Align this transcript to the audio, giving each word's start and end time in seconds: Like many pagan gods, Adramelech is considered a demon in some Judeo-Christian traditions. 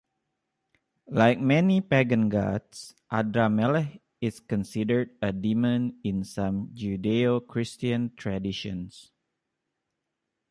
Like 1.11 1.39
many 1.39 1.79
pagan 1.79 2.29
gods, 2.29 2.95
Adramelech 3.11 4.01
is 4.19 4.39
considered 4.39 5.11
a 5.21 5.31
demon 5.31 5.99
in 6.03 6.23
some 6.23 6.71
Judeo-Christian 6.73 8.15
traditions. 8.15 9.11